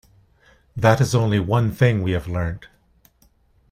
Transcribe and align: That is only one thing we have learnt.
That 0.75 0.99
is 0.99 1.13
only 1.13 1.39
one 1.39 1.71
thing 1.71 2.01
we 2.01 2.13
have 2.13 2.25
learnt. 2.25 2.67